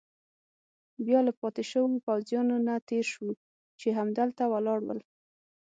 [1.05, 3.31] بیا له پاتې شوو پوځیانو نه تېر شوو،
[3.79, 4.99] چې هملته ولاړ ول.